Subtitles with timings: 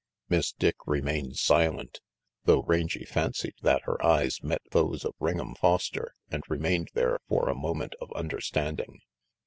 [0.29, 2.01] Miss Dick remained silent,
[2.45, 7.47] though Rangy fancied that her eyes met those of Ring'em Foster and remained there for
[7.49, 9.01] a moment of understanding.